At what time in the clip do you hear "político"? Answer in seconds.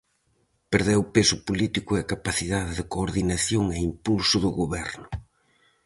1.47-1.91